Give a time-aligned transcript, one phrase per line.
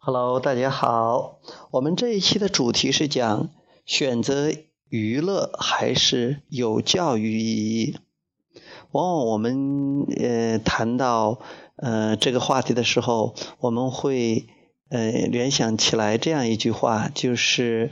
[0.00, 1.40] Hello，大家好。
[1.72, 3.50] 我们这一期的主题是讲
[3.84, 4.52] 选择
[4.88, 7.96] 娱乐还是有教育意义。
[8.92, 11.40] 往往我们呃谈到
[11.76, 14.46] 呃这个话题的时候，我们会
[14.88, 17.90] 呃联想起来这样一句话，就是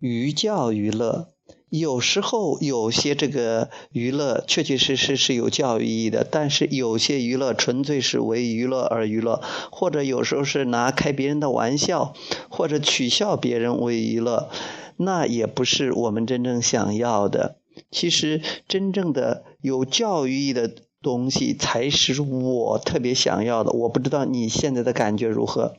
[0.00, 1.32] 寓教于乐。
[1.70, 9.40] 有时候有些这个娱乐确确实实是有教育意义的，但是有些娱乐纯粹是为娱乐而娱乐，
[9.70, 12.14] 或者有时候是拿开别人的玩笑，
[12.48, 14.50] 或者取笑别人为娱乐，
[14.96, 17.56] 那也不是我们真正想要的。
[17.90, 20.72] 其实真正的有教育意义的。
[21.02, 23.72] 东西才是我特别想要的。
[23.72, 25.76] 我不知道你现在的感觉如何。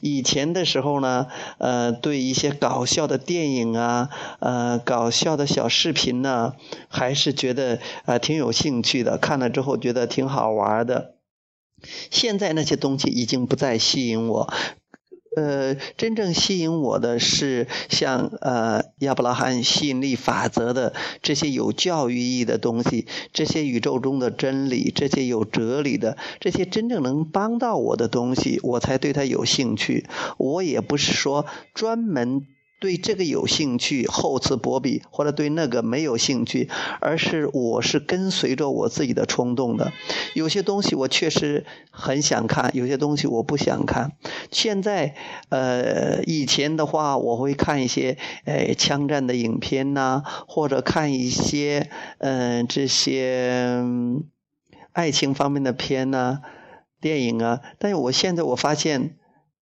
[0.00, 1.28] 以前的时候呢，
[1.58, 4.10] 呃，对一些搞笑的电影啊，
[4.40, 6.54] 呃，搞笑的小视频呢，
[6.88, 9.16] 还是觉得啊挺有兴趣的。
[9.18, 11.14] 看了之后觉得挺好玩的。
[12.10, 14.52] 现在那些东西已经不再吸引我。
[15.36, 30.06] 呃，真正吸引我的是像呃亚伯拉罕吸引力法则的这些有教育意义的东西，这些宇宙中的真理，这些有哲理的，这些真正能帮到我的东西，我才对它有兴趣。
[30.38, 32.46] 我也不是说专门。
[32.84, 36.68] 对这个有兴趣，厚此薄彼，或者对那个没有兴趣，
[37.00, 39.90] 而是我是跟随着我自己的冲动的。
[40.34, 44.12] 有些东西我确实很想看，有些东西我不想看。
[44.50, 45.14] 现在，
[45.48, 51.88] 呃，以前的话我会看一些呃枪战的影片呐，或者看一些
[52.18, 53.82] 嗯这些
[54.92, 56.40] 爱情方面的片呐、
[57.00, 57.62] 电影啊。
[57.78, 59.16] 但是我现在我发现。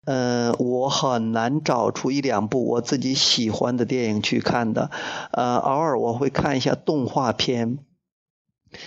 [0.04, 4.90] 嗯，我很难找出一两部我自己喜欢的电影去看的，
[5.30, 7.78] 呃，偶尔我会看一下动画片。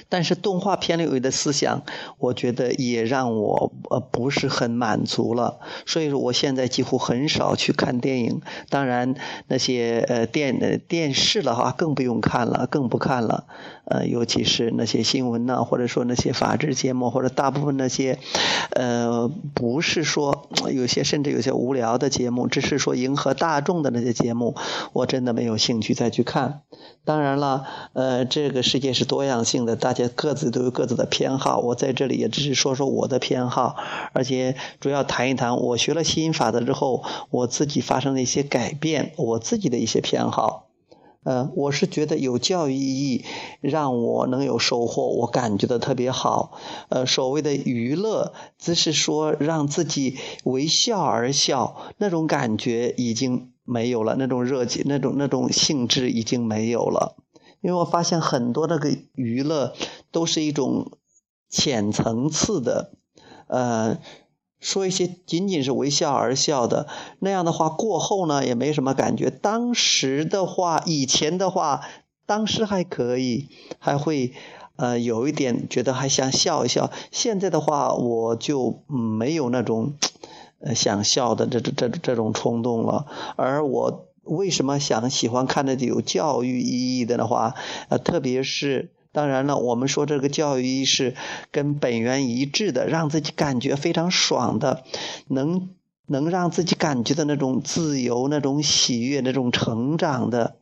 [0.10, 1.84] 但是动画片里的思想，
[2.18, 8.42] 我觉得也让我呃不是很满足了，所以说我现在几乎很少去看电影。
[8.70, 9.16] 当然
[9.48, 13.46] 那些呃电电视的话更不用看了，更不看了。
[13.86, 18.18] 呃，尤其是那些新闻呐，或者说那些法制节目，或者大部分那些
[18.72, 24.56] 呃不是说有些甚至有些无聊的节目，只是说迎合大众的那些节目，
[24.92, 26.62] 我真的没有兴趣再去看。
[27.04, 29.75] 当然了，呃，这个世界是多样性的。
[29.76, 33.76] 大家各自都有各自的偏好，我在这里也只是说说我的偏好，
[34.14, 40.64] 而且主要谈一谈我学了吸引法则之后，我自己发生的一些改变，我自己的一些偏好。
[41.24, 43.26] 呃，我是觉得有教育意义，
[43.60, 46.52] 让我能有收获，我感觉到特别好。
[46.90, 57.16] 呃，所谓的娱乐，只是说让自己为笑而笑，那种感觉已经没有了，那种热情，那种那种兴致已经没有了。
[57.66, 59.74] 因为我发现很多那个娱乐
[60.12, 60.92] 都是一种
[61.50, 62.92] 浅层次的，
[63.48, 63.98] 呃，
[64.60, 66.88] 说一些仅仅是为笑而笑的
[67.18, 69.32] 那样的话，过后呢也没什么感觉。
[69.32, 71.82] 当时的话，以前的话，
[72.28, 73.50] 当时还可以，
[73.80, 74.34] 还会
[74.76, 76.92] 呃有一点觉得还想笑一笑。
[77.12, 79.96] 现在的话，我就没有那种
[80.60, 84.06] 呃想笑的这这这这种冲动了，而我。
[84.26, 87.56] 为什么想喜欢看的有教育意义的的话？
[87.90, 91.16] 呃，特别是当然了，我们说这个教育意义是
[91.52, 94.84] 跟本源一致的，让自己感觉非常爽的，
[95.28, 95.70] 能
[96.08, 100.56] 能让自己感觉的那种自由、那种喜悦、那种成长的，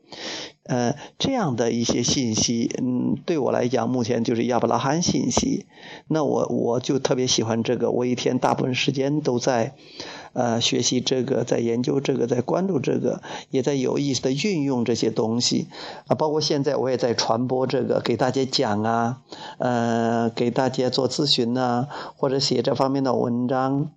[0.64, 5.66] 呃，这样的一些信息，嗯，对我来讲，目前就是亚伯拉罕信息。
[6.08, 9.74] 那我我就特别喜欢这个，我一天大部分时间都在。
[10.34, 15.68] 呃，学习这个，在研究这个，在关注这个，也在有意识的运用这些东西，
[16.08, 19.22] 啊，包括现在我也在传播这个，给大家讲啊，
[19.60, 23.92] 呃，给大家做咨询呐，或者写这方面的文章。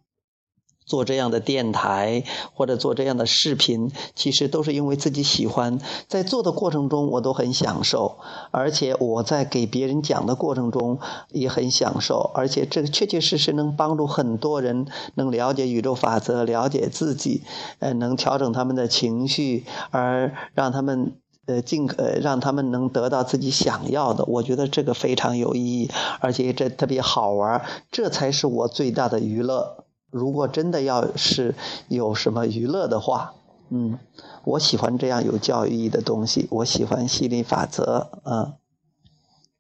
[0.86, 2.22] 做这样的电台
[2.54, 8.16] 或者做这样的视频，其实都是因为自己喜欢，在做的过程中我都很享受，
[8.52, 14.86] 而且我在给别人讲的过程中也很享受，而且这个确确实实能帮助很多人
[15.16, 17.42] 能了解宇宙法则，了解自己，
[17.80, 21.16] 呃，能调整他们的情绪，而让他们
[21.46, 24.24] 呃尽可让他们能得到自己想要的。
[24.26, 25.90] 我觉得这个非常有意义，
[26.20, 29.85] 而且这特别好玩，这才是我最大的娱乐。
[30.16, 31.54] 如果真的要是
[31.88, 33.34] 有什么娱乐的话，
[33.68, 33.98] 嗯，
[34.44, 36.48] 我喜欢这样有教育意义的东西。
[36.50, 38.54] 我喜欢吸引力法则，嗯，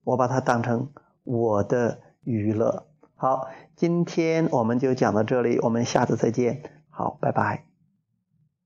[0.04, 0.88] 我把它当成
[1.24, 2.86] 我的娱乐。
[3.14, 6.62] 好，今天我们就讲到这里，我们下次再见。
[6.88, 7.65] 好，拜拜。